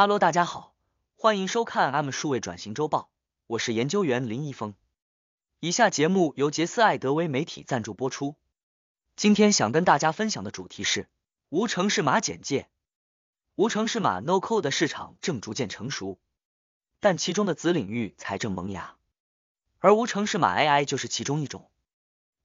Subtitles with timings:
[0.00, 0.72] 哈喽，大家好，
[1.14, 3.10] 欢迎收看 M 数位转型周报，
[3.46, 4.72] 我是研究员林一峰。
[5.58, 8.34] 以下节目由杰斯艾德威媒体赞助播出。
[9.14, 11.10] 今天想跟大家分享的主题是
[11.50, 12.70] 无城市码简介。
[13.56, 16.18] 无城市码 No Code 的市场正逐渐成熟，
[17.00, 18.96] 但其中的子领域才正萌芽，
[19.80, 21.68] 而无城市码 AI 就是其中一种。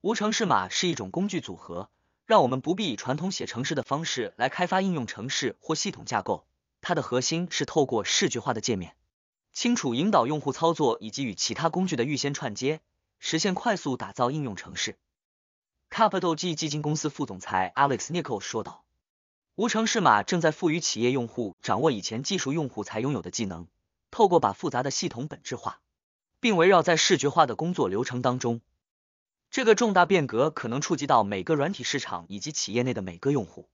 [0.02, 1.90] 无城市码是一种工具组合，
[2.26, 6.46] 让我们不必以传统写程式的方式来开发应用程式或系统架构。
[6.88, 8.96] 它的核心是透过视觉化的界面，
[9.52, 12.80] 清楚引导用户操作以及与其他工具的预先串接，
[13.18, 14.96] 实现快速打造应用程式。
[15.90, 18.84] Capital G 基金公司副总裁 Alex Nichols 说道。
[19.56, 23.66] 无程式码正在赋予企业用户掌握以前技术用户才拥有的技能，
[24.12, 25.80] 透过把复杂的系统本质化，
[26.40, 28.62] 并围绕在视觉化的工作流程当中。
[29.50, 33.68] 这个重大变革可能触及到每个软体市场以及企业内的每个用户。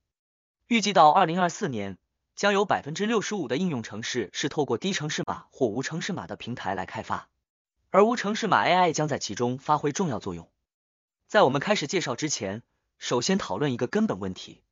[0.66, 1.98] 预计到二零二四年，
[2.34, 7.28] 将有百分之六十五的应用程式是透过低程式码或无程式码的平台来开发，
[7.90, 10.50] 而无程式码 AI 将在其中发挥重要作用。
[11.26, 12.62] 在我们开始介绍之前，
[12.98, 14.62] 首先讨论一个根本问题。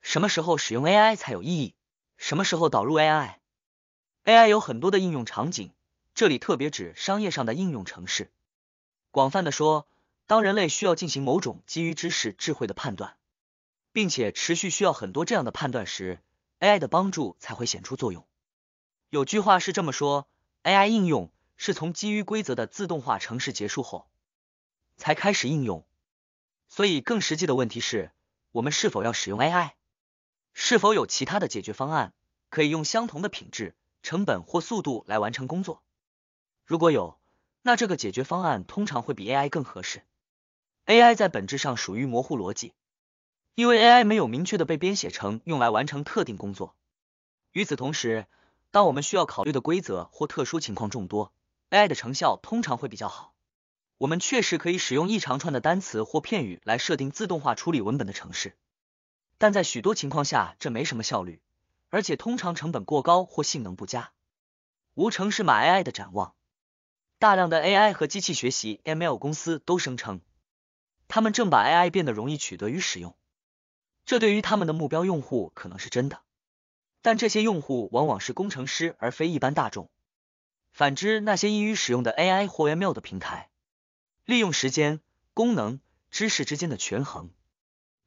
[0.00, 1.74] 什么时候使用 AI 才有意义？
[2.16, 5.72] 什么时候导入 AI？AI 有很多的应用场景，
[6.14, 8.30] 这里特别指商业上的应用程式。
[9.10, 9.86] 广泛的说，
[10.26, 13.16] 当人类需要进行某种基于知识智慧的判断，
[13.92, 16.20] 并且持续需要很多这样的判断时
[16.62, 18.24] ，AI 的帮助才会显出作用。
[19.10, 20.28] 有句话是这么说
[20.62, 24.08] ：AI 应用是从基于规则的自动化程式结束后
[24.96, 25.84] 才开始应用。
[26.68, 28.12] 所以更实际的问题是，
[28.52, 29.72] 我们是否要使用 AI？
[30.52, 32.14] 是否有其他的解决方案，
[32.48, 33.74] 可以用相同的品质、
[34.04, 35.82] 成本或速度来完成工作？
[36.64, 37.18] 如果有，
[37.62, 40.04] 那这个解决方案通常会比 AI 更合适。
[40.86, 42.72] AI 在本质上属于模糊逻辑，
[43.54, 46.74] 因为 AI 没有明确的被编写成用来完成特定工作。
[47.52, 48.26] 与此同时，
[48.70, 51.32] 当我们需要考虑的规则或特殊情况众多
[51.70, 53.34] ，AI 的成效通常会比较好。
[53.98, 58.56] 我们确实可以使用一长串的单词或片语来设定自动化处理文本的程式。
[59.36, 61.42] 但在许多情况下，这没什么效率，
[61.90, 64.12] 而且通常成本过高或性能不佳。
[64.94, 66.34] 无程式码 AI 的展望，
[67.18, 70.20] 大量的 AI 和机器学习 ML 公司都声称，
[71.06, 73.14] 他们正把 AI 变得容易取得与使用。
[74.12, 76.20] 这对于他们的目标用户可能是真的，
[77.00, 79.88] 但这些用户往往是工程师而非一般大众。
[80.70, 83.48] 反之，那些易于使用的 AI 或 ML 的平台，
[84.26, 85.00] 利用时间、
[85.32, 85.80] 功能、
[86.10, 87.30] 知识之间的权衡。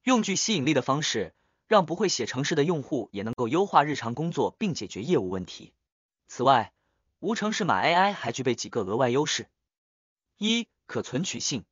[0.04, 1.34] 用具吸引力的方式，
[1.68, 5.74] 让不会写程式的用户也能够优化日常工作并解决业务问题。
[6.28, 6.72] 此外，
[7.20, 9.48] 无程式码 AI 还具备几个额外优势：
[10.38, 11.66] 一、可存取性。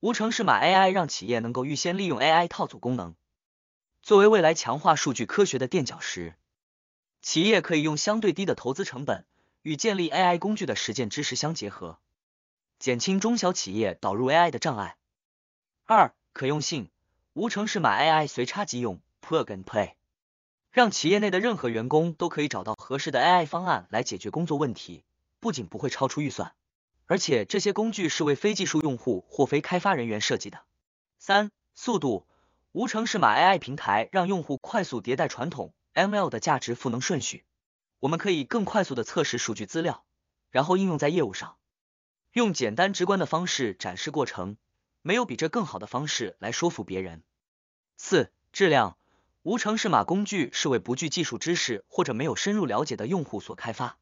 [0.00, 3.16] 无程式码 AI 让企业能够预先利用 AI 套组功能，
[4.06, 6.36] 作为未来强化数据科学的垫脚石。
[7.22, 9.26] 企业可以用相对低的投资成本，
[9.62, 11.98] 与建立 AI 工具的实践知识相结合，
[12.78, 14.96] 减轻中小企业导入 AI 的障碍。
[15.86, 16.88] 二、可用性。
[17.32, 19.94] 无程式码 AI 随插即用，plug and play，
[20.70, 25.02] 让企业内的任何员工都可以找到合适的 AI 方案来解决工作问题，
[25.40, 26.54] 不仅不会超出预算，
[27.06, 30.60] 而且这些工具是为非技术用户或非开发人员设计的。
[31.18, 32.24] 三、速度，
[32.76, 37.46] 无程式码 AI 平台让用户快速迭代传统 ML 的价值赋能顺序，
[38.00, 40.04] 我们可以更快速的测试数据资料，
[40.50, 41.56] 然后应用在业务上，
[42.34, 44.58] 用简单直观的方式展示过程。
[45.00, 47.22] 没有比这更好的方式来说服别人。
[47.96, 48.98] 四、质量，
[49.42, 53.96] 无程式码工具是为不具技术知识或者没有深入了解的用户所开发，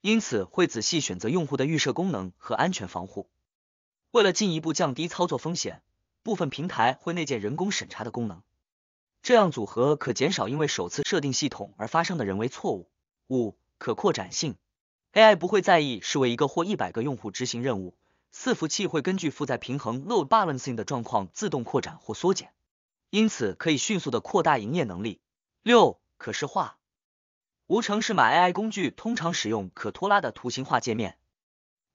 [0.00, 3.30] 因此会仔细选择用户的预设功能和安全防护。
[4.10, 5.82] 为了进一步降低操作风险，
[6.22, 8.42] 部分平台会内建人工审查的功能，
[9.22, 12.90] 这样组合可减少因为首次设定系统而发生的人为错误。
[13.28, 14.56] 五、可扩展性
[15.12, 17.96] ，AI 不会在意是为一个或一百个用户执行任务。
[18.34, 22.52] 伺服器会根据负载平衡 （load balancing） 的状况自动扩展或缩减，
[23.10, 25.20] 因此可以迅速的扩大营业能力。
[25.62, 26.78] 六、可视化，
[27.66, 31.18] 无程式码 AI 工具通常使用可拖拉的图形化界面，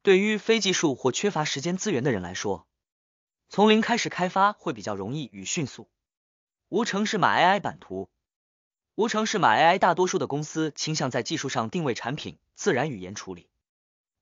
[0.02, 2.68] 对于非技术或缺乏时间资源的人来说，
[3.54, 5.88] 从零开始开发会比较容易与迅速。
[6.70, 8.10] 无城市码 AI 版图，
[8.96, 13.48] 无城市码 AI 大多数的公司倾向在技术上定位产品、自然语言处理、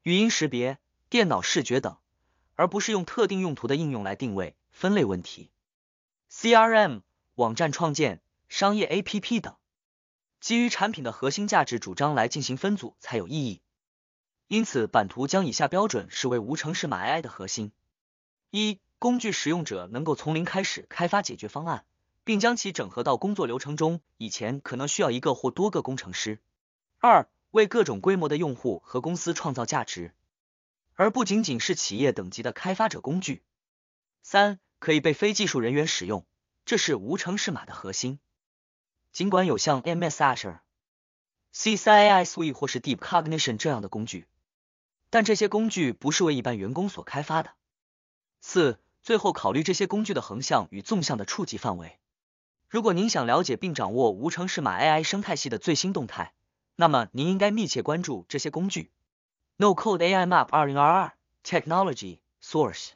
[0.03, 0.79] 语音识别、
[1.09, 1.95] 电脑视觉等。
[2.55, 5.49] 而不是用特定用途的应用来定位、分类问题。
[6.29, 6.99] CRM、
[7.35, 9.55] 网站创建、商业 APP 等，
[10.41, 13.61] 基于产品的核心价值主张来进行分组才有意义。
[14.49, 17.71] 因此，版图将以下标准视为无城市码 AI 的核心：
[18.49, 21.85] 一、工具使用者能够从零开始开发解决方案，
[22.23, 26.35] 并将其整合到工作流程中，以前可能需要一个或多个工程师；
[26.99, 30.13] 二、为各种规模的用户和公司创造价值，
[30.93, 33.41] 而不仅仅是企业等级的开发者工具。
[34.21, 36.23] 三、可以被非技术人员使用，
[36.63, 38.19] 这是无程式码的核心。
[39.11, 40.59] 尽管有像 MS Azure、
[41.55, 44.27] CSAI Suite 或是 Deep Cognition 这样的工具，
[45.09, 47.53] 但这些工具不是为一般员工所开发的。
[48.43, 51.97] 四、最后考虑这些工具的横向与纵向的触及范围。
[52.69, 56.33] 如果您想了解并掌握无程式码 AI 生态系的最新动态，
[56.75, 58.91] 那么您应该密切关注这些工具。
[59.57, 61.11] No Code AI Map 2022
[61.43, 62.91] Technology Source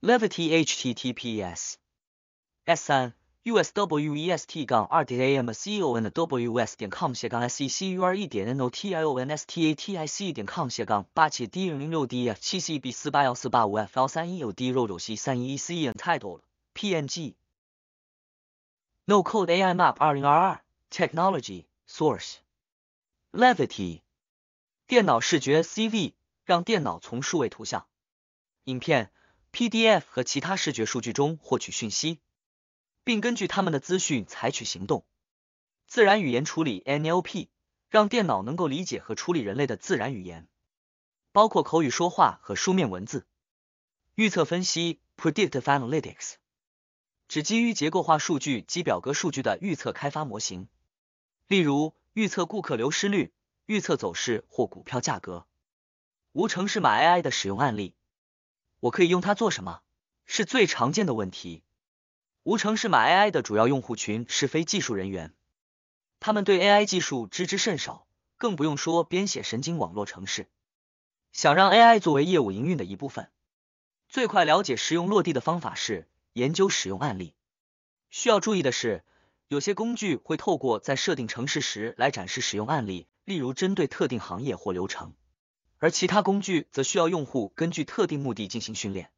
[0.00, 1.74] Levity HTTPS
[2.64, 3.14] S 三
[3.44, 11.46] USWEST 杠二点 AM CEO N WS 点 com 斜杠 SECURE 点 NOTIONSTATIC 点 com 斜杠八七
[11.46, 16.40] D 零零六 DF 七 CB 四八幺四八五 FL 三一 D 肉九 C 三一 C Entitled
[16.74, 17.34] PNG
[19.04, 22.36] No Code AI Map 二零二二 Technology Source
[23.30, 24.00] Levity
[24.86, 26.14] 电脑视觉 CV
[26.44, 27.86] 让电脑从数位图像、
[28.64, 29.10] 影片、
[29.52, 32.20] PDF 和其他视觉数据中获取讯息，
[33.04, 35.04] 并根据他们的资讯采取行动。
[35.86, 37.48] 自然语言处理 NLP
[37.88, 40.48] 让电脑能够理解和处理人类的自然语言，
[41.30, 43.26] 包括口语说话和书面文字。
[44.14, 46.34] 预测分析 Predictive Analytics
[47.26, 50.68] 只基于结构化数据及表格数据的预测开发模型，
[51.48, 53.32] 例如预测顾客流失率、
[53.66, 55.46] 预测走势或股票价格。
[56.32, 57.94] 无城市码 AI 的使用案例，
[58.78, 59.82] 我可以用它做什么？
[60.26, 61.63] 是最常见的问题。
[62.44, 65.32] 无城市码 AI 的主要用户群是非技术人员，
[66.20, 68.06] 他们对 AI 技术知之甚少，
[68.36, 70.46] 更不用说编写神经网络程式。
[71.32, 73.30] 想让 AI 作为业务营运的一部分，
[74.10, 76.06] 最快了解实用落地的方法是。
[76.34, 77.34] 研究使用案例。
[78.10, 79.04] 需要注意的是，
[79.48, 85.12] 有些工具会透过在设定程式时来展示使用案例，例如针对特定行业或流程；
[85.78, 89.12] 而其他工具则需要用户根据特定目的进行训练。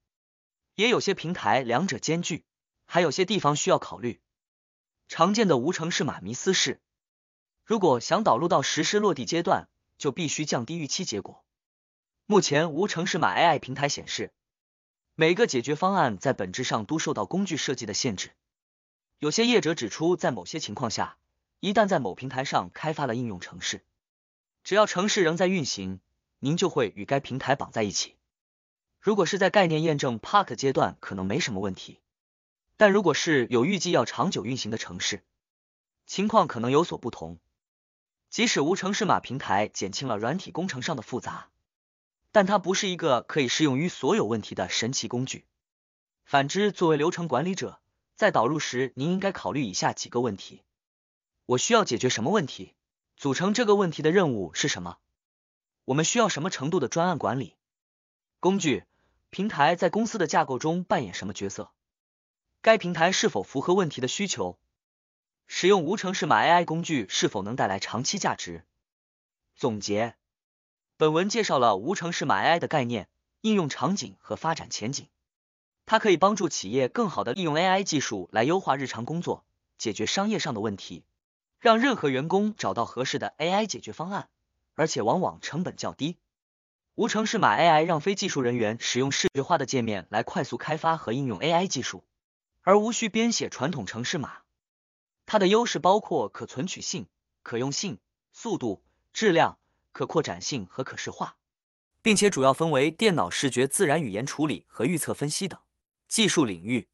[0.74, 2.44] 也有些平台两者兼具，
[2.86, 4.20] 还有些地方需要考虑。
[5.08, 6.80] 常见的无城市码迷思是，
[7.64, 9.68] 如果想导入到实施落地阶段，
[9.98, 11.44] 就必须降低预期结果。
[12.24, 14.32] 目前无城市码 AI 平台显示。
[15.18, 18.32] 每个解决方案在本质上都受到工具设计的限制。
[19.18, 21.16] 有些业者指出，在某些情况下，
[21.60, 23.82] 一旦在某平台上开发了应用程式，
[24.62, 26.00] 只要程式仍在运行，
[26.38, 28.16] 您就会与该平台绑在一起。
[29.00, 32.00] 如果是在概念验证 Park 阶段，可能没什么问题。
[32.76, 35.24] 但如果是有预计要长久运行的城市，
[36.06, 37.38] 情况可能有所不同。
[38.28, 41.48] 即使无城市码平台减轻了软体工程上的复杂。
[42.32, 45.46] 但它不是一个可以适用于所有问题的神奇工具。
[46.26, 47.80] 反之，作为流程管理者，
[48.14, 50.62] 在导入时，您应该考虑以下几个问题：
[51.46, 52.74] 我需要解决什么问题？
[53.16, 54.98] 组成这个问题的任务是什么？
[55.86, 57.54] 我们需要什么程度的专案管理？
[58.38, 58.84] 工具
[59.30, 61.72] 平台在公司的架构中扮演什么角色？
[62.66, 64.58] 该平台是否符合问题的需求？
[65.46, 68.64] 使用无程式码 AI 工具是否能带来长期价值？
[69.54, 70.16] 总结。
[70.96, 73.08] 本文介绍了无程式码 AI 的概念、
[73.42, 75.06] 应用场景和发展前景。
[75.86, 79.44] 它可以帮助企业更好地利用 AI 技术来优化日常工作，
[79.78, 81.04] 解决商业上的问题，
[81.60, 84.28] 让任何员工找到合适的 AI 解决方案，
[84.74, 86.16] 而且往往成本较低。
[86.96, 92.02] 无程式码 AI 让非技术人员使用视觉化的界面来快速开发和应用 AI 技术，
[92.66, 94.38] 而无需编写传统程式码。
[95.24, 97.06] 它的优势包括可存取性、
[97.44, 98.00] 可用性、
[98.32, 98.82] 速度、
[99.12, 99.58] 质量。
[99.92, 101.38] 可扩展性和可视化，
[102.02, 105.58] 并且主要分为电脑视觉自然语言处理和预测分析等
[106.06, 106.90] 技术领域。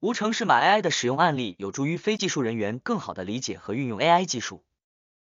[0.00, 4.64] 无城市码 AI 的使用案例有助于非技术人员更好的理解和运用 AI 技术。